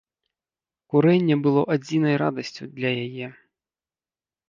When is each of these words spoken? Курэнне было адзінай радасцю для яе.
Курэнне 0.93 1.37
было 1.45 1.61
адзінай 1.77 2.15
радасцю 2.25 2.63
для 2.75 2.91
яе. 3.07 3.27